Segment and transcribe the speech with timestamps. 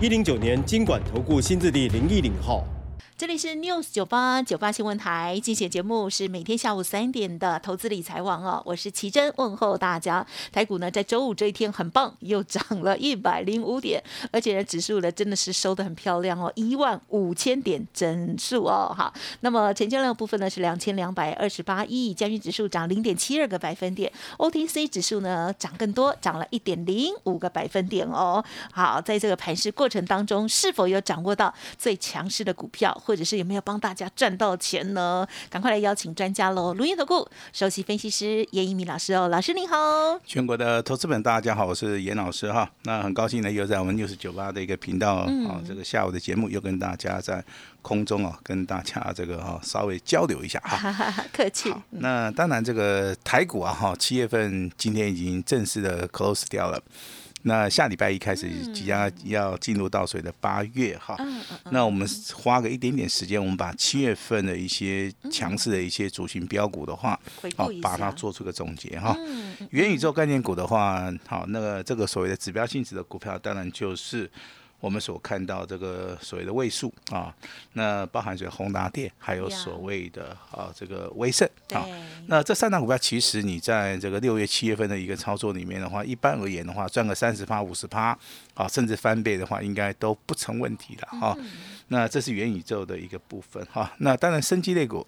[0.00, 2.64] 一零九年经管投顾新字第零一零号。
[3.20, 10.26] 这里是 News 九八九八新闻台，精选节目是每天下午三点的投资理财网哦，我是奇珍，问候大家。
[10.50, 14.02] 台股呢在周五这一天很棒，又涨了一百零五点，
[14.32, 19.12] 而且呢指数呢真的是收的很漂亮哦，一万五千点整数哦，好。
[19.40, 28.42] 那么成交量部分呢是两千两百二十八亿，加权指数涨零点七二个百分点，OTC 指数呢涨更多，涨了一点零五个百分点哦。
[28.72, 32.98] 好，在这个盘市过程当中，是否有掌握到最强势的股票？
[33.10, 35.26] 或者是有没有帮大家赚到钱呢？
[35.48, 36.72] 赶快来邀请专家喽！
[36.74, 39.76] 卢燕投顾首席分析师严一米老师哦，老师您好。
[40.24, 42.70] 全国的投资们大家好，我是严老师哈。
[42.84, 45.14] 那很高兴呢，又在我们六十九八的一个频道
[45.48, 47.44] 啊，这个下午的节目又跟大家在
[47.82, 51.12] 空中啊，跟大家这个哈稍微交流一下哈。
[51.34, 51.74] 客气。
[51.90, 56.80] 那当然，这个台股啊哈，七月份今天已经正式的 close 掉了。
[57.42, 61.16] 那下礼拜一开始即将要进入到水的八月哈，
[61.70, 67.18] 那我们花个一点点时间，我们把七月份的一些强势的一些主型标股的话，
[67.56, 69.16] 好把它做出个总结哈。
[69.70, 74.30] 元宇宙概念股的话，好，那个这个所谓的指标性质的股票，当然就是。
[74.80, 77.34] 我们所看到这个所谓的位数啊，
[77.74, 81.86] 那包含着宏达电，还有所谓的啊这个威盛啊，
[82.26, 88.18] 那这三档股票其实你在这个六月、七月份的一个操作里面的话，一般而言的话，赚个三十趴、五十趴
[88.54, 91.36] 啊，甚至翻倍的话，应该都不成问题的哈。
[91.88, 93.92] 那这是元宇宙的一个部分哈。
[93.98, 95.06] 那当然，生机类股。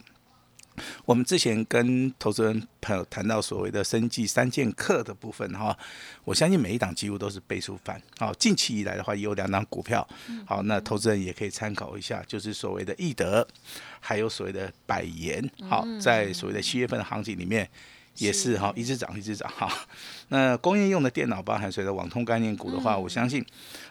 [1.04, 5.76] 我们之前跟投资人朋友谈到所谓的生计三剑客的部分哈，
[6.24, 8.00] 我相信每一档几乎都是倍数翻。
[8.18, 10.06] 好，近期以来的话也有两档股票，
[10.46, 13.46] 好，那投资人也可以参考一下，就是所谓的易德，
[14.00, 15.42] 还有所谓的百言。
[15.68, 17.68] 好，在所谓的七月份的行情里面。
[18.18, 19.70] 也是哈，一直涨一直涨哈。
[20.28, 23.44] 那工业用的电脑包含随着网通概念股的话，我相信，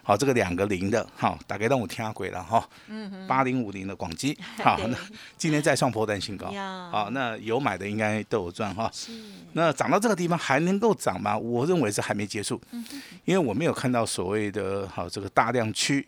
[0.03, 2.67] 好这个两个零的哈，大概让我听下鬼了哈。
[2.87, 4.97] 嗯八零五零的广基， 好，那
[5.37, 6.51] 今天再创破单新高，
[6.91, 8.91] 好，那有买的应该都有赚哈。
[9.53, 11.37] 那涨到这个地方还能够涨吗？
[11.37, 12.61] 我认为是还没结束，
[13.25, 16.07] 因为我没有看到所谓的好这个大量区。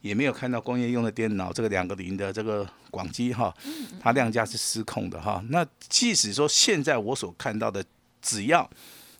[0.00, 3.52] 也没有看到工业用的电脑这个两个零的这个广基哈，
[4.00, 5.42] 它量价是失控的哈。
[5.50, 7.84] 那即使说现在我所看到的，
[8.22, 8.68] 只要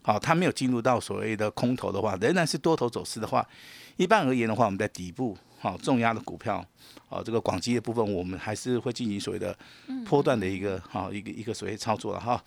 [0.03, 3.47] 好它没有进入到所谓的空头的话，仍然是多头走势的话，
[3.97, 6.65] 一般而言的话，我们在底部好重压的股票，
[7.09, 9.57] 好这个广基的部分，我们还是会进行所谓的
[10.07, 12.43] 波段的一个好一个一个所谓操作了哈。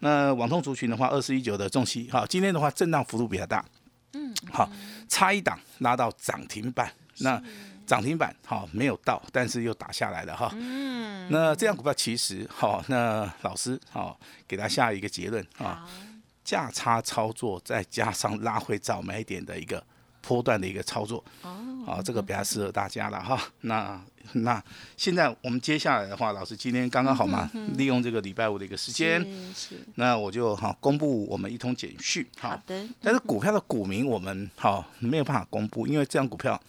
[0.00, 3.64] 那网通族群的话，二四一九的重息哈，今天的话震荡幅度比较大，
[4.12, 4.70] 嗯，好
[5.08, 7.42] 差一档拉到涨停板那。
[7.86, 10.48] 涨停板好没有到，但是又打下来了哈。
[10.54, 14.16] 嗯，那这样股票其实好，那老师好
[14.46, 15.84] 给他下一个结论啊，
[16.44, 19.82] 价差操作再加上拉回早买点的一个
[20.20, 23.36] 波段的一个操作哦，好这个比较适合大家了哈。
[23.62, 24.00] 那
[24.34, 24.62] 那
[24.96, 29.20] 现在我们接下来的话，老师今天刚刚好嘛，利用这个礼拜五的一个时间，
[29.96, 36.62] 那我就好公布我们一通简讯好的，但是股票的股民我们好没有办法公布，因为这样股票。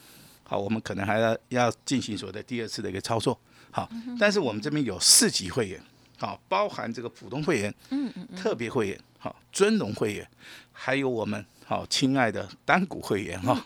[0.51, 3.39] 好，我们可能还要要进行所谓的第二次的一个操作。
[3.71, 3.89] 好，
[4.19, 5.81] 但是我们这边有四级会员，
[6.17, 10.27] 好，包含这个普通会员、嗯嗯特别会员、好尊荣会员，
[10.73, 13.65] 还有我们好亲爱的单股会员哈。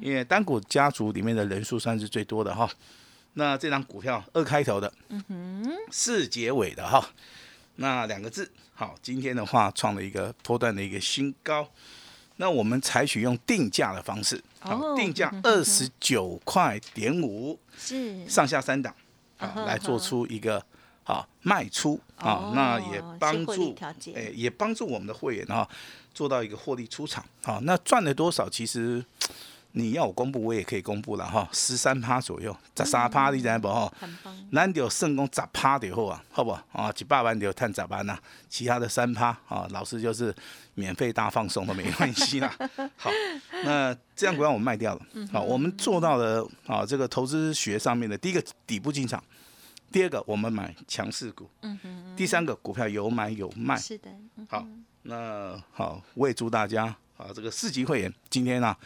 [0.00, 2.66] 因为单股家族里面的人数算是最多的哈。
[3.34, 7.06] 那这张股票二开头的，嗯哼，四结尾的哈。
[7.76, 11.68] 那两个字，好，今天的话创了一个波段的一个新高。
[12.36, 18.94] 那我们采取用定价的方式，好，定价二十九块点五，是上下三档，
[19.38, 20.64] 啊，来做出一个
[21.04, 23.74] 好卖出啊，那也帮助，
[24.14, 25.68] 哎，也帮助我们的会员哈，
[26.12, 29.04] 做到一个获利出场，啊，那赚了多少其实。
[29.74, 33.90] 你要我公布，我也可以公布了哈，十三趴左右，十三趴你知不哈？
[34.50, 36.92] 难得成功十趴的好啊，好不啊？
[36.98, 38.18] 一百万就赚十万呐，
[38.50, 40.30] 其他的三趴啊，老师就是
[40.74, 42.54] 免费大放送都没关系啦。
[42.96, 43.10] 好，
[43.64, 49.22] 那这样股票我们卖掉了，好，我们做到了啊，这个投资学上面的第一个底部进场，
[49.90, 54.10] 第二个我们买强势股，嗯哼，第三个股票有买有卖，是的，
[54.48, 54.66] 好，
[55.02, 56.84] 那好，我也祝大家
[57.16, 58.76] 啊，这个四级会员今天啊。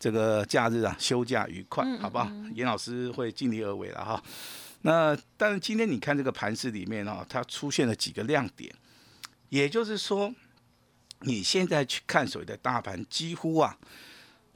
[0.00, 2.30] 这个假日啊休假愉快，好不好？
[2.54, 4.22] 严老师会尽力而为了哈。
[4.82, 8.72] 那但是今天你看这个盘市里面啊，它出现了几个亮点，
[9.48, 10.32] 也就是说，
[11.22, 13.76] 你现在去看所谓的大盘，几乎啊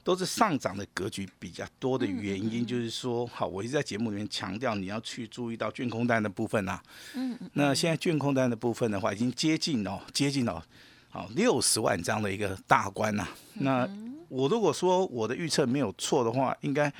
[0.03, 6.81] 都是上涨的格局比较多的原因，就是说，好，我一直在节目里面强调，你要去注意到券空单的部分啊。
[7.15, 7.37] 嗯。
[7.53, 10.61] 那现在券空单的部分的话，已经接近哦，接近哦，
[11.09, 13.27] 好六十万张的一个大关呐。
[13.55, 13.87] 那
[14.29, 16.93] 我如果说我的预测没有错的话，应该。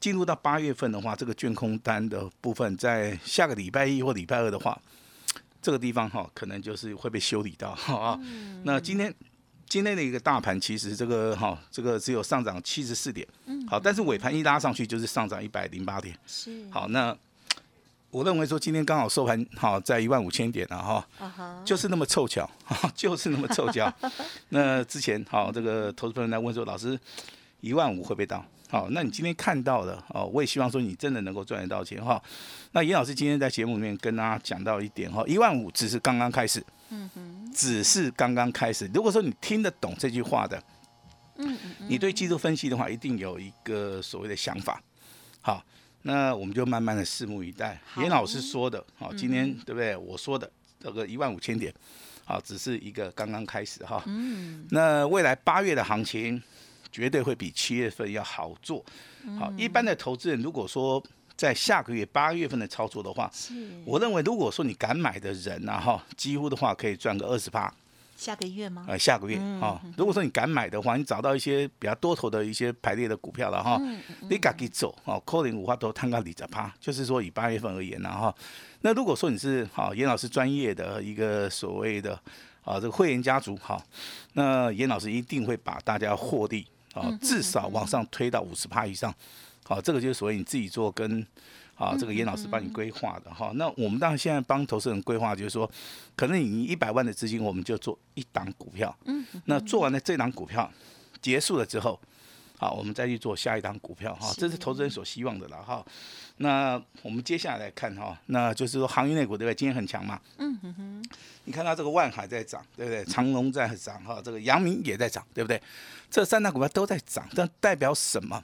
[0.00, 4.78] 进入到八月份的话，这个卷空单的部分，在下个礼拜一或礼拜二的话，
[5.64, 8.20] 这个地方哈，可能就是会被修理到啊。
[8.64, 9.12] 那今天
[9.66, 13.26] 今天的一个大盘，其实这个哈，这个只有上涨七十四点，
[13.66, 16.86] 好，但是尾盘一拉上去就是上涨一百零八点，是好。
[16.88, 17.16] 那
[18.10, 22.48] 我认为说今天刚好收盘哈在一万五千点了哈，就是那么凑巧，
[22.94, 23.90] 就是那么凑巧。
[24.50, 27.00] 那之前好，这个投资朋友来问说，老师
[27.62, 28.44] 一万五会不会到？
[28.70, 32.20] 好，那你今天看到的哦，我也希望说你真的能够赚得到钱哈。
[32.72, 38.90] 那严老师今天在节目里面跟大家讲到一点哈，一万五只是刚刚开始，嗯哼，只是刚刚开始。
[38.92, 40.60] 如果说你听得懂这句话的，
[41.36, 44.82] 嗯嗯，你对技术分析的话，一定有一个所谓的想法。
[45.40, 45.62] 好，
[46.02, 47.80] 那我们就慢慢的拭目以待。
[47.98, 49.94] 严老师说的，好，今天对不对？
[49.96, 50.50] 我说的
[50.80, 51.72] 这个一万五千点，
[52.24, 54.02] 好，只是一个刚刚开始哈。
[54.06, 56.42] 嗯，那未来八月的行情。
[56.94, 58.84] 绝对会比七月份要好做。
[59.36, 61.02] 好，一般的投资人如果说
[61.36, 63.28] 在下个月八月份的操作的话，
[63.84, 67.74] 我认为如果说你敢买的人呐哈，几乎的话可以赚个二十八。
[68.16, 68.84] 下个月吗？
[68.88, 69.82] 呃，下个月啊。
[69.96, 73.76] 如果说你敢买的话，你找到一些比较多头的一些排列的股票了哈，
[74.30, 76.72] 你敢去走哦，扣零五花都摊个二十趴。
[76.78, 78.32] 就是说以八月份而言呢哈，
[78.82, 82.14] 那如果说你是好严老师专业的一个所谓的
[82.62, 83.82] 啊这个会员家族哈，
[84.34, 86.64] 那严老师一定会把大家获利。
[86.94, 89.14] 啊，至少往上推到五十趴以上，
[89.64, 91.26] 好，这个就是所谓你自己做跟
[91.74, 93.52] 啊，这个严老师帮你规划的哈。
[93.56, 95.70] 那我们当然现在帮投资人规划，就是说，
[96.16, 100.70] 可能你一百万的资金，我们就做一档股票，嗯，那做完了这档股票
[101.20, 102.00] 结束了之后。
[102.58, 105.84] 好，我们再去做下一档股票哈，这是投资人所希望的了哈。
[106.36, 109.54] 那我们接下来看哈，那就是说航运类股对不对？
[109.54, 110.20] 今天很强嘛。
[110.38, 111.04] 嗯哼哼。
[111.44, 113.04] 你看到这个万海在涨，对不对？
[113.04, 115.60] 长隆在涨哈，这个阳明也在涨，对不对？
[116.10, 118.42] 这三大股票都在涨，这代表什么？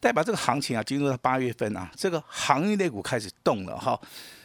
[0.00, 4.00] 代表这个行情啊，进入到八月份啊，这个航运类股开始动了哈。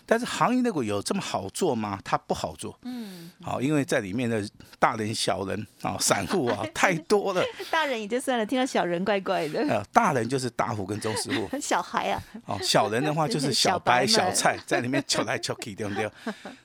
[0.08, 2.00] 但是行业那股有这么好做吗？
[2.04, 2.80] 它不好做。
[2.84, 4.42] 嗯，好，因为在里面的
[4.80, 7.44] 大人、小人啊， 散户啊 太多了。
[7.70, 9.60] 大人也就算了，听到小人怪怪的。
[9.68, 11.50] 呃，大人就是大户跟中实户。
[11.60, 12.24] 小孩啊。
[12.46, 16.10] 哦，小人的话就是小白、小菜在里面求来求去，对不对？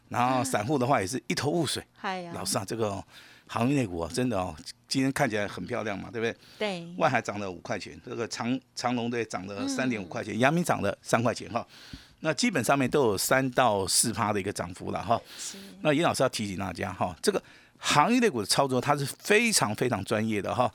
[0.09, 1.83] 然后散户的话也是一头雾水。
[1.97, 2.31] 嗨呀。
[2.35, 3.03] 老师啊，这个
[3.49, 4.55] 行业那股啊，真的哦，
[4.87, 6.37] 今天看起来很漂亮嘛，对不对？
[6.59, 6.95] 对。
[6.97, 11.67] 万海涨了五块钱，这个长长隆的涨了三点五块钱，阳明涨了三块钱哈。
[12.25, 15.21] 那基本上面都有三到四趴的一个涨幅了哈。
[15.81, 17.43] 那尹老师要提醒大家哈，这个
[17.79, 20.73] 行业类股的操作它是非常非常专业的哈。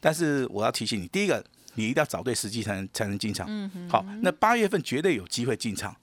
[0.00, 1.44] 但是我要提醒你，第一个
[1.74, 3.46] 你一定要找对时机才能才能进场。
[3.48, 5.94] 嗯好，那八月份绝对有机会进场。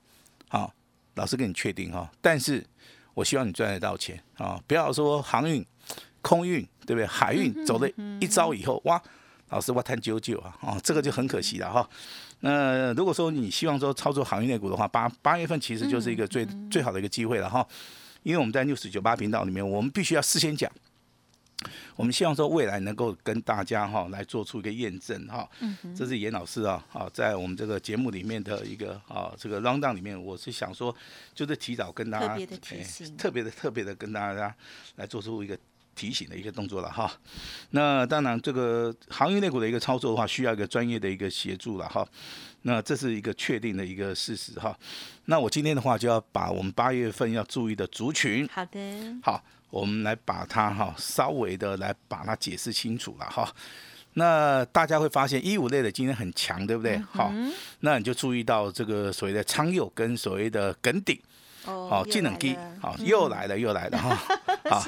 [0.49, 0.73] 好，
[1.15, 2.11] 老师跟你确定哈。
[2.19, 2.65] 但是
[3.13, 5.65] 我希望你赚得到钱啊，不要说航运、
[6.21, 7.05] 空运对不对？
[7.05, 7.87] 海运走了
[8.19, 9.01] 一招以后，哇，
[9.49, 11.89] 老师我谈九九啊，哦，这个就很可惜了哈。
[12.43, 17.65] 那如果说你希望说操作行业内股的话，八八月份其实就是一个最最好的一个机会了哈，
[18.23, 20.71] 因为我们在六十九八频道里面，我们必须要事先讲，
[21.95, 25.47] 我们希望说未来能够跟大家哈来做出一个验证哈，
[25.95, 30.95] 这是严老师啊啊在我们这个节目里面的一个啊这个 round down 里面，我是想说
[31.35, 34.53] 就是提早跟大家特别的提醒，特别的特别的跟大家
[34.95, 35.55] 来做出一个。
[35.95, 37.11] 提醒的一个动作了哈，
[37.71, 42.07] 那当然这个行业内股的一个操作的话，需要一个专业的一个协助了哈。
[42.63, 44.77] 那这是一个确定的一个事实哈。
[45.25, 48.79] 那我今天的话就要把我们八月份要注意的族群，好的，
[49.23, 53.51] 好，我们来把它哈稍微的来把它解释清楚了哈。
[54.13, 56.97] 那大家会发现一五类的今天很强，对不对？
[57.11, 57.33] 好，
[57.79, 61.19] 那你就注意到这个所谓的仓右跟所谓的梗顶。
[61.65, 64.15] 哦，技能低，好，又来了，又来了哈，
[64.69, 64.79] 好，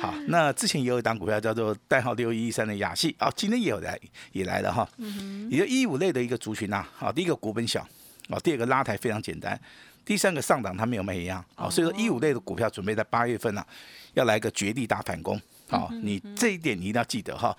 [0.00, 3.98] 好，那之前也有一档股票叫做代号六一一三的雅戏，哦，今天也有来，
[4.32, 4.88] 也来了哈，
[5.50, 7.84] 也就一五类的一个族群呐，好，第一个股本小，
[8.28, 9.60] 哦，第二个拉抬非常简单，
[10.04, 13.64] 第三个上档它没有卖一样，好，所以说一五类的股票准备在八月份呢，
[14.12, 17.56] 要来个绝地大反攻，好，你这一点你一定要记得哈，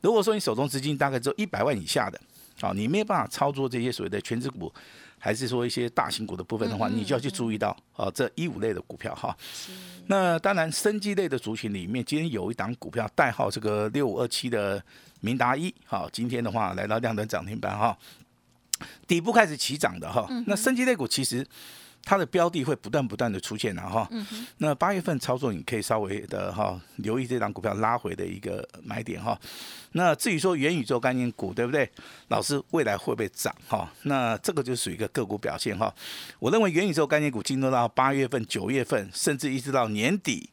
[0.00, 2.18] 如果说你手中资金大概只有一百万以下的，
[2.60, 4.72] 好，你没有办法操作这些所谓的全职股。
[5.20, 9.36] 还是说一些大型股的部分的话，你就要去注意到啊，这一五类的股票哈。
[10.06, 14.80] 那当然，生机类的族群里面，今天有一档股票代号这个六五二七的
[15.18, 17.98] 明达一，好，今天的话来到亮灯涨停板哈，
[19.08, 21.44] 底部开始起涨的哈，那升级类股其实。
[22.04, 24.08] 它的标的会不断不断的出现了哈，
[24.56, 29.38] 那八月份操作你可以稍微的哈留意这张股票拉回的一个买点哈。
[29.92, 31.90] 那至于说元宇宙概念股对不对？
[32.28, 33.90] 老师未来会不会涨哈？
[34.02, 35.94] 那这个就属于一个个股表现哈。
[36.38, 40.48] 我认为元宇宙概念股进入到八月份、九月份，甚至一直到年底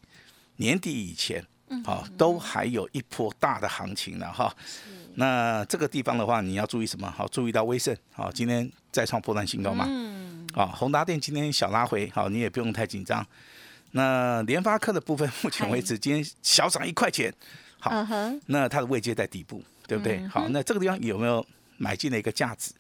[0.58, 1.46] 年底以前，
[1.86, 4.54] 好都还有一波大的行情了哈。
[5.16, 7.10] 那这个地方的话，你要注意什么？
[7.10, 9.86] 好，注意到威盛好，今天再创破断新高嘛。
[10.56, 13.26] 啊，宏达电今天小拉回，好，你也不用太紧张。
[13.92, 17.34] 那联发科的部分， 目前为止今天小涨一块钱，
[17.78, 17.92] 好，
[18.46, 20.26] 那它的位阶在底部，对不对？
[20.28, 21.46] 好，那这个地方有没有
[21.78, 22.72] 买进的一个价值？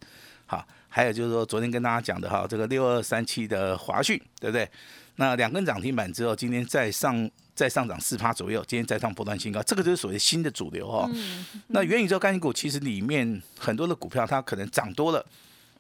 [0.46, 4.70] 好，还有就是说，昨天跟大家讲的哈，这个六二三七的华讯，对不对？
[5.18, 11.10] 那两根涨停板之后，今天再上再上涨四趴左右，今天再创波段新高，这个就是所谓新的主流哦。
[11.68, 15.26] 那元宇宙概念股其实里面很多的股票，它可能涨多了。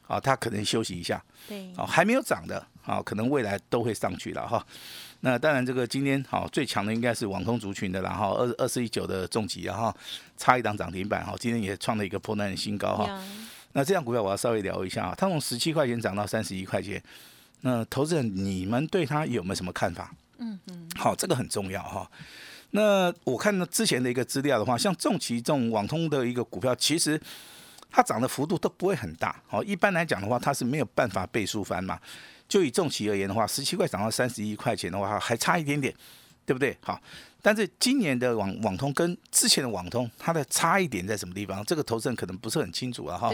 [0.07, 4.65] 啊，它可能休息一下，对，哦，还没有涨的，啊，可能未来都会上去了哈。
[5.21, 9.91] 那当然，这个今天好最强的应该是网通族群的，然后二二四一九的重疾，然后
[10.37, 13.19] 差一档涨停板哈，今天也创了一个破烂的新高哈。
[13.73, 17.01] 那这样股票我要稍微聊一下啊，它从十七块钱涨到三十一块钱，
[17.61, 20.13] 那投资人你们对它有没有什么看法？
[20.37, 22.07] 嗯嗯，好，这个很重要哈。
[22.71, 27.19] 那我看到之前的一个资料的话，像重疾这种网通的一个股票，其实。
[27.89, 31.99] 它涨的幅度都不会很大，好，一般来讲的话，它是没有办法倍数翻嘛。
[32.47, 35.91] 就以重企而言的话，十七块涨到三十一块钱的话，还差一点点，
[36.45, 36.77] 对不对？
[36.81, 37.01] 好，
[37.41, 41.65] 但是今年的网网通跟之前的网通，它的差一点在什么地方？
[41.65, 43.31] 这个投资人可能不是很清楚了哈。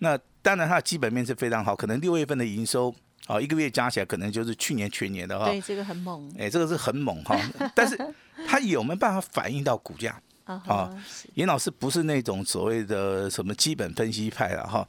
[0.00, 2.94] 那当然，它的基本面是非常好，可能六月份的营收
[3.26, 5.46] 啊，一个月加起来可能就是去年全年的哈。
[5.46, 6.30] 对，这个很猛。
[6.38, 7.40] 哎，这个是很猛哈，
[7.74, 7.98] 但是
[8.46, 10.20] 它有没有办法反映到股价？
[10.44, 10.90] 啊，
[11.34, 14.86] 严老师不是那种所谓的什么基本分析派了哈，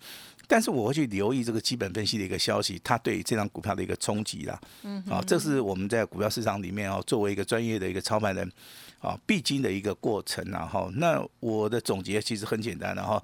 [0.47, 4.59] 但是我会去留意这个基本分析的一个消息，它对这张股票的一个冲击啦。
[4.83, 8.51] 嗯，啊，这是我们在股票市场里面哦，作为一个专业的一个操盘人
[9.00, 13.24] 啊，必经的一个过程然后，那我的总结其实很简单的哈，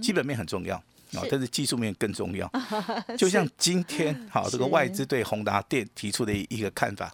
[0.00, 0.82] 基本面很重要。
[1.14, 2.50] 哦，但是技术面更重要。
[3.18, 7.12] 就像今天， 好，这个外资对宏达电提出的一个看法。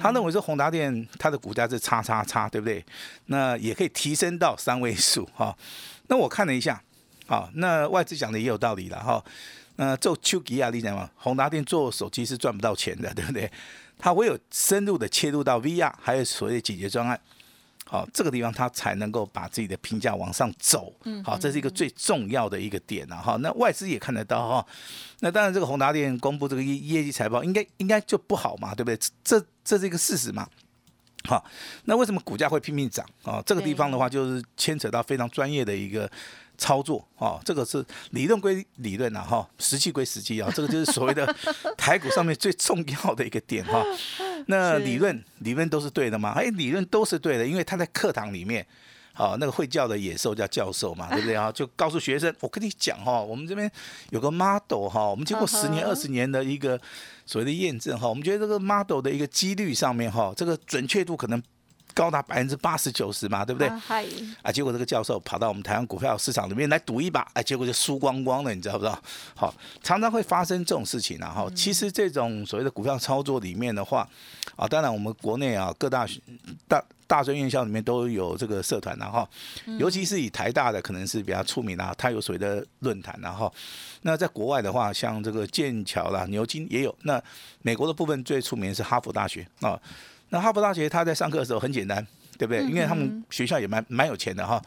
[0.00, 2.84] 他认为说宏达电它的股价是叉叉叉，对不对？
[3.26, 5.56] 那也可以提升到三位数哈。
[6.08, 6.82] 那我看了一下，
[7.26, 9.22] 好，那外资讲的也有道理了哈。
[9.76, 13.50] 那做丘吉亚，你讲嘛，宏达电做手机是赚不到钱的，对不对？
[13.98, 17.18] 它唯有深入的切入到 VR，还有所谓的解决专案。
[17.88, 20.92] 好，这个地方它才能够把自己的评价往上走。
[21.04, 23.16] 嗯，好，这是一个最重要的一个点啊。
[23.16, 24.66] 哈，那外资也看得到哈。
[25.20, 28.98] 那当然，这个宏达电公布这个业业绩财报，应该应该就不好嘛，对不对？
[29.22, 30.48] 这这是一个事实嘛。
[31.28, 31.44] 好，
[31.84, 33.42] 那为什么股价会拼命涨啊？
[33.46, 36.10] 这个地方的话，就是牵扯到非常专业的一个。
[36.58, 41.26] 操作哦，这个是理论归理论呐哈，实际归实际啊，这个就是所谓的
[41.76, 43.84] 台股上面最重要的一个点哈。
[44.46, 46.32] 那理论理论都是对的吗？
[46.36, 48.66] 哎，理论都是对的，因为他在课堂里面，
[49.12, 51.50] 好那个会教的野兽叫教授嘛， 对不对啊？
[51.50, 53.70] 就告诉学生，我跟你讲哈，我们这边
[54.10, 56.80] 有个 model 哈，我们经过十年二十年的一个
[57.24, 61.42] 所谓的验证哈，我们觉得这个 model 的一个几率上面哈，这个准确度可能。
[61.96, 63.66] 高达百分之八十九十嘛，对不对？
[64.42, 69.02] 啊，结果这个教授跑到我们台湾股票市场里面来赌一把，哎，结果就输光光了，你知道不知道？
[69.34, 71.30] 好，常常会发生这种事情啊。
[71.30, 74.06] 哈，其实这种所谓的股票操作里面的话，
[74.56, 76.20] 啊，当然我们国内啊各大学
[76.68, 79.26] 大大专院校里面都有这个社团，然后
[79.78, 83.50] 尤其是以台大的可能是比较出名啊，它有所谓的论坛，然后
[84.02, 86.94] 那在国外的话，像这个剑桥啦、牛津也有。
[87.04, 87.18] 那
[87.62, 89.80] 美国的部分最出名是哈佛大学啊。
[90.30, 92.04] 那哈佛大学他在上课的时候很简单，
[92.36, 92.62] 对不对？
[92.64, 94.60] 因为他们学校也蛮蛮有钱的哈，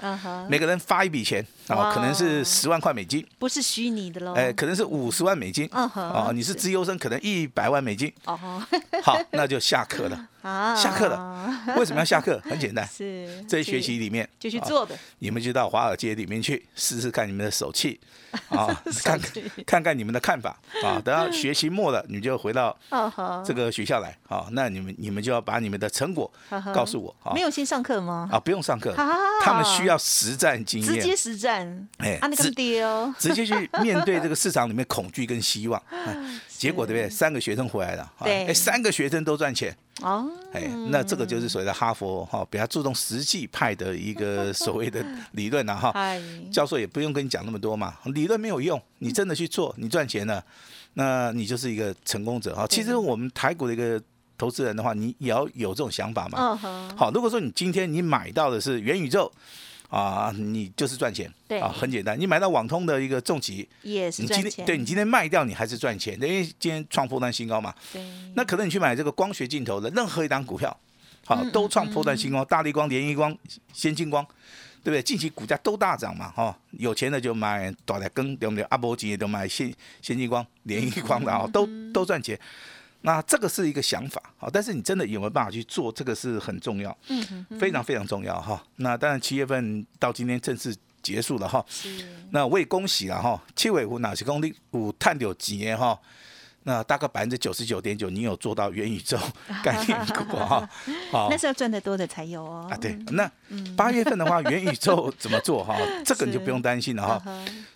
[0.50, 8.38] 每个人发一笔钱啊，可能是十万块美金，不是虚拟的喽，哎，可能是五十万美金，啊，你是资优生，可能一百万美金，哦，
[9.04, 10.28] 好，那就下课了。
[10.42, 11.76] 啊，下课了。
[11.78, 12.40] 为什么要下课？
[12.46, 14.98] 很简单，是这一学期里面就去做的。
[15.20, 18.00] 你们就到华尔街里面去试试看你们的手气
[18.50, 18.68] 啊，
[19.04, 19.20] 看
[19.66, 21.02] 看看你们的看法啊。
[21.04, 22.78] 等到学期末了，你就回到
[23.46, 24.48] 这个学校来啊。
[24.52, 26.32] 那你们你们就要把你们的成果
[26.74, 27.16] 告诉我。
[27.34, 28.30] 没有先上课吗？
[28.32, 28.94] 啊，不用上课，
[29.44, 31.88] 他们需要实战经验，直接实战。
[31.98, 35.82] 哎，啊，那个爹哦，直接去面对这个市场里面恐惧跟希望。
[36.48, 37.10] 结果对不对？
[37.10, 39.76] 三个学生回来了，哎，三个学生都赚钱。
[40.02, 45.94] 哦，哎，那这个就是所谓的哈佛哈，比较注重实际派的一个 所谓的理论了哈。
[46.52, 50.44] 教授也不用跟你讲那么多嘛，理论没有用，你真的去做，你赚钱了，
[50.94, 52.66] 那你就是一个成功者哈。
[52.68, 54.02] 其实我们台股的一个
[54.38, 56.56] 投资人的话，你也要有这种想法嘛。
[56.96, 59.32] 好，如果说你今天你买到的是元宇宙。
[59.90, 67.74] 啊，你就是赚钱，对啊，很简单，你买到网通的一个重疾，也是你今天赚钱，对你今天卖掉，你还是赚钱，因为今天创波段新高嘛。
[67.92, 68.02] 对
[68.36, 70.70] 那可能你去买这个光学镜头的任何一档股票，
[71.26, 73.36] 好、嗯都创破断新高，大力光、联益光、
[73.74, 74.24] 先进光，
[74.84, 75.02] 对不对？
[75.02, 78.64] 近期股价都大涨嘛，哈、有钱的就买大来根，对不对？
[78.66, 82.40] 阿波吉也都买先先进光、联益光的啊、都都赚钱。
[83.02, 88.62] 那这个是一个想法，好，但是你真的有没有办法去做，这个是很重要，嗯非常非常重要哈。
[88.76, 91.66] 那当然七月份到今天正式结束了哈，
[92.32, 95.98] 那我也恭喜了哈，七尾湖哪些公里有探到钱哈，
[96.64, 99.18] 那大概百分之九十九点九，你有做到元宇宙
[99.64, 100.70] 概念股哈，
[101.10, 102.68] 好那是要赚得多的才有哦。
[102.70, 103.30] 啊对，那
[103.76, 105.76] 八月份的话，元宇宙怎么做哈？
[106.06, 107.22] 这个你就不用担心了哈，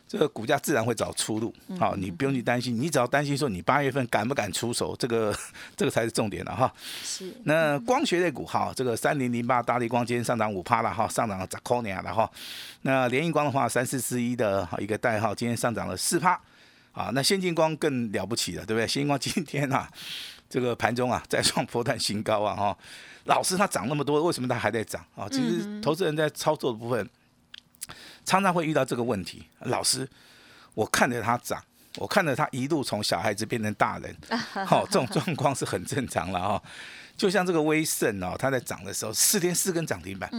[0.07, 5.35] 这个股价自然会找出路，好，你不用去担心，你只要担心说你八月份敢不敢出手，这个
[5.75, 6.71] 这个才是重点了哈。
[7.03, 12.29] 是那光学类股哈，这个三零零八大力光今天上涨五趴了哈，上涨了十块呢了哈。
[12.81, 16.39] 那联益光的话，三四四一的一个代号，今天上涨了四趴。
[16.93, 18.85] 啊，那先进光更了不起了，对不对？
[18.87, 19.91] 先进光今天啊，
[20.49, 22.77] 这个盘中啊 再创波段新高啊哈。
[23.25, 25.27] 老师它涨那么多，为什么它还在涨啊？
[25.29, 27.09] 其实投资人在操作的部分，
[28.25, 29.45] 常常会遇到这个问题。
[29.61, 30.07] 老师，
[30.73, 31.63] 我看着它涨，
[31.97, 34.15] 我看着它一路从小孩子变成大人，
[34.67, 36.63] 好、这种状况是很正常了哈、
[37.15, 40.29] 就像这个威盛哦，它在涨的时候，四天四根涨停板，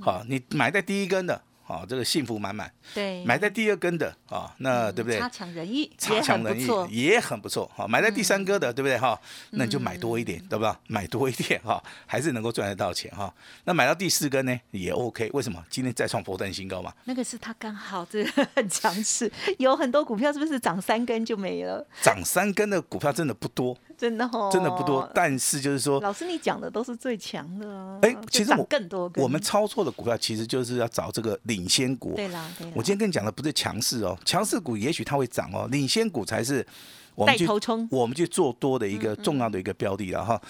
[0.00, 5.18] 好、你买在第一根的，好、这个幸福满满；对，买在第二根的，啊、那对不对？
[5.18, 6.68] 差强人意，差也强人意。
[6.88, 9.20] 也很不错，好，买在第三根的，对不对哈？
[9.50, 10.78] 那你就买多一点，嗯对吧？
[10.86, 13.34] 买多一点哈，还是能够赚得到钱哈。
[13.64, 15.60] 那买到第四根呢，也 OK，为什么？
[15.68, 16.94] 今天再创波段新高嘛？
[17.04, 21.84] 那个是他刚好这个很强势，有很多股票是不是涨三根就没了？
[22.00, 25.08] 涨三根的股票真的不多，真的哦，真的不多。
[25.14, 27.98] 但是就是说，老师你讲的都是最强的啊。
[28.02, 32.14] 哎，其实我更多我们操作的股票其实就是要找这个领先股。
[32.14, 36.66] 对啦对啦，我今天跟你讲的不是强势哦，强势股也许它会涨哦，领先股才是
[37.14, 37.46] 我们去
[37.90, 40.40] 我们去做多的一个重要的一个标的了哈。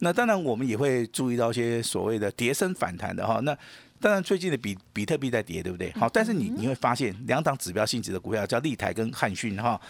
[0.00, 3.38] 那当然我们也会注意到一些所谓的跌升反弹的哈。
[3.40, 3.56] 那
[4.00, 5.92] 当然最近的比比特币在跌，对不对？
[5.92, 9.80] 好，但是你你会发现两档指标性质的股票叫立台跟汉讯哈。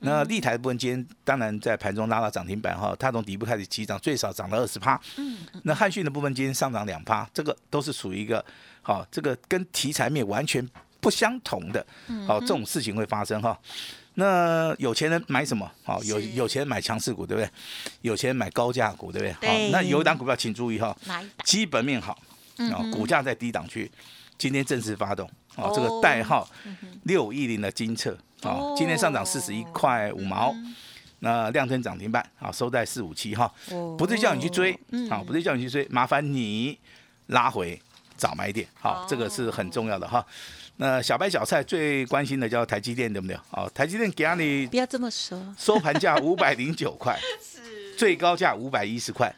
[0.00, 5.00] 那立台的部分今天当然在盘中拉到涨停板哈，它从底部开始起涨，最少涨了二十趴。
[5.64, 8.44] 那汉讯的部分今天上涨两趴，这个都是属于一个
[8.82, 10.66] 好，这个跟题材面完全
[11.00, 11.84] 不相同的，
[12.26, 13.58] 好这种事情会发生哈。
[14.14, 15.70] 那有钱人买什么？
[15.84, 17.50] 好，有有钱人买强势股，对不对？
[18.02, 19.32] 有钱人买高价股，对不对？
[19.32, 20.94] 好对，那有一档股票请注意哈？
[21.44, 22.18] 基本面好，
[22.68, 23.90] 啊，股价在低档区，
[24.36, 26.48] 今天正式发动，哦，这哦个代号
[27.04, 30.54] 六一零的金策，啊哦，今天上涨四十一块五毛，
[31.20, 33.94] 那量增涨停板，啊，收在四五七哈，哦。
[33.98, 35.08] 不是叫你去追，嗯。
[35.08, 36.78] 好，不是叫你去追，麻烦你
[37.26, 37.80] 拉回
[38.16, 40.24] 早买点，好哦，这个是很重要的哈。
[40.76, 43.36] 那小白小菜最关心的叫台积电，对不对？
[43.50, 47.18] 哦，台积电给你不要这么说，收盘价五百零九块，
[47.98, 49.30] 最高价五百一十块，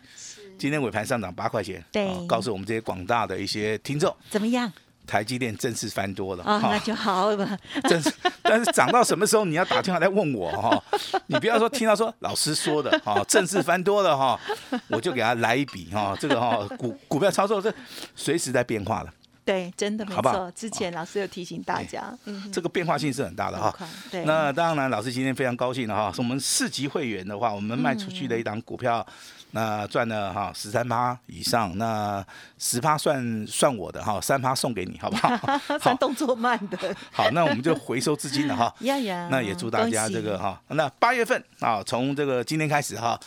[0.63, 2.07] 今天尾盘上涨八块钱，对。
[2.07, 4.73] 啊告诉我们这些广大的一些听众，怎么样？
[5.05, 7.59] 台积电正式翻多了那就好了。
[7.89, 10.81] 正式，但是涨到什么时候你要打电话来问我哈，
[11.27, 14.39] 你不要说听到说老师说的哈， 正式翻多了哈，
[14.87, 17.75] 我就给他来一笔哈，这个哈股股票操作这
[18.15, 19.13] 随时在变化的，
[19.45, 20.37] 对，真的没好不好？
[20.37, 20.53] 错。
[20.53, 23.77] 之前老师有提醒大家，嗯，这个变化性是很大的哈。
[24.09, 29.05] 对，那当然，老师今天非常高兴的哈，是我们四级会员的话，我们卖出去的一档股票，
[29.53, 32.25] 那赚了哈十三趴以上，那
[32.59, 35.37] 十趴算算我的哈，三趴送给你，好不好？
[35.39, 36.79] 好，算动作慢的，
[37.11, 38.75] 好，那我们就回收资金了哈。
[38.81, 43.19] 呀呀，那也祝大家这个哈，那八月份啊，从这个今天开始哈，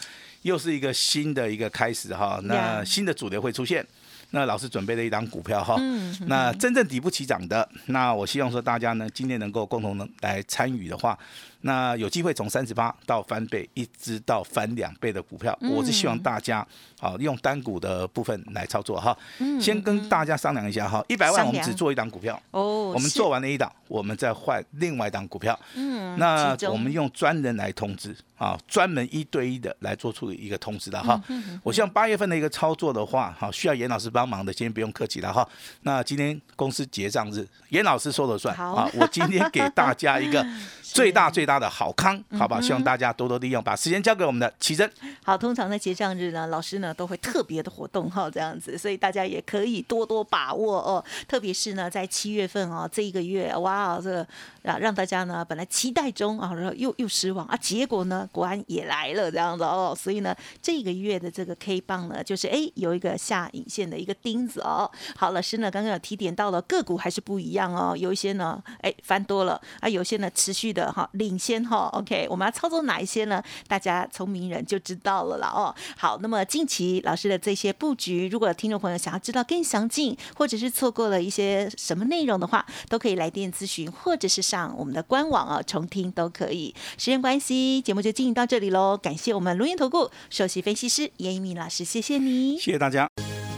[0.42, 3.86] 又是一个新的一个开始哈，那新的主流会出现。
[4.32, 11.18] 那老师准备了一档股票哈，嗯那真正底部起涨的，那我希望说大家呢今天能够共同能来参与的话，
[11.66, 16.66] 那有机会从三十八到翻倍，一直到翻两倍的股票，我是希望大家
[17.00, 19.18] 啊用单股的部分来操作哈。
[19.60, 25.60] 先跟大家商量一下哈，一百万我们只做一档股票，哦，我们做完了一档，我们再换另外一档股票。
[25.74, 31.20] 嗯那我们用专人来通知啊，专门一对一的来做出一个通知的哈。
[31.30, 35.48] 嗯我希望八月份的一个操作的话，好需要严老师帮忙的，今天不用客气了哈。
[35.82, 38.88] 那今天公司结账日，严老师说了算好啊。
[38.94, 40.46] 我今天给大家一个
[40.84, 42.60] 最大最大的好康，好吧？
[42.62, 44.90] 希望大家多多利用，把时间交给我们的奇珍。
[45.24, 51.04] 好，通常在结账日呢，老师呢都会特别的活动哈，这样子，所以大家也可以多多把握哦。
[51.28, 54.28] 特别是呢，在七月份哦，这一个月，哇，这个
[54.64, 59.96] 啊让大家呢本来期待中啊，然后又又失望啊，结果呢国安也来了这样子哦。
[59.98, 64.90] 所以呢，这个月的这个 K 棒呢，就是哎有一个下影线的一个钉子哦。
[65.16, 71.90] 好，老师呢刚刚有提点到了个股还是不一样哦，有一些呢哎翻多了啊，有些呢持续的哈领先哈。
[71.94, 73.44] OK，我们要操作哪一些呢？
[73.68, 75.74] 大家聪明人就知道了啦哦。
[75.96, 86.74] 好，那么近期老师的这些布局，如果听众朋友想要知道更详尽，或者是错过了一些什么内容的话，都可以来电咨询，或者是上我们的官网啊重听都可以。
[86.98, 88.98] 时间关系，节目就进行到这里喽。
[88.98, 93.08] 感谢我们龙岩投顾首席分析师严一鸣老师，谢谢你，谢谢大家。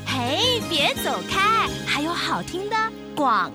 [0.06, 2.76] 嘿，别走开，还有好听的
[3.16, 3.52] 广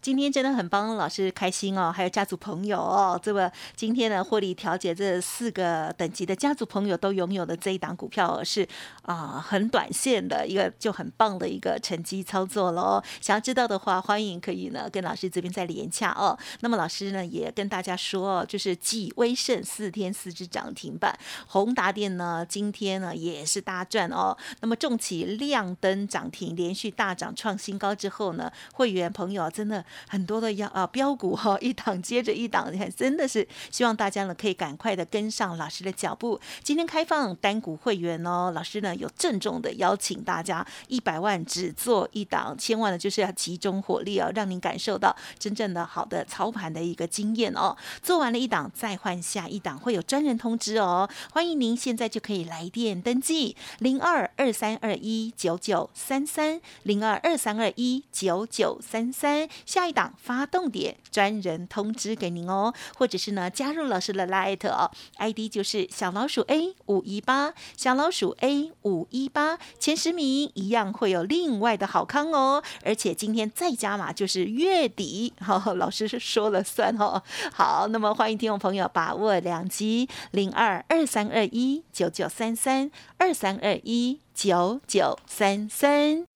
[0.00, 8.66] 今天真的很帮老师开心哦，还有家族朋友哦，这个今天呢获利调节这四个等级的家族朋友都拥有的这一档股票是
[9.02, 13.00] 啊很短线的一个就很棒的一个成绩操作喽。
[13.20, 16.36] 想要知道的话，欢迎可以呢跟老师这边再连洽哦。
[16.60, 24.36] 那么老师呢也跟大家说哦，就是继威盛四天四只涨停板，宏达电呢今天呢也是大赚哦。
[24.60, 29.84] 那么重企亮灯涨停，连续大涨创新高之后呢，会员朋友真的。
[30.08, 36.40] 很多的要啊标股哈， 一档接着一档，真的是希望大家呢可以赶快的跟上老师的脚步。
[36.62, 47.76] 今天开放单股会员哦，老师呢有郑重的邀请大家，一百万只做一档，千万呢就是要集中火力哦，让您感受到真正的好的操盘的一个经验哦。
[48.02, 51.08] 做完了一档再换下一档，会有专人通知哦。
[51.32, 59.82] 欢迎您现在就可以来电登记零二二三二一九九三三零二二三二一九九三三下。
[59.82, 77.20] 下一档发动点专人通知给您哦，或者是呢加入老师的 Light 哦，ID 就是小老鼠 A 五一八，小老鼠 A 五一八，前十名一样会有另外的好康哦，而且今天再加码就是月底，好， 老师是说了算哦。
[77.52, 86.31] 好，那么欢迎听众朋友把握两机零二二三二一九九三三二三二一九九三三。